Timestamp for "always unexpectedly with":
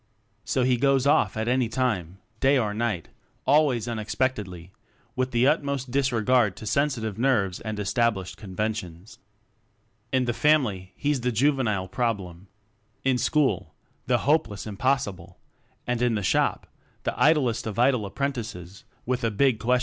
3.45-5.29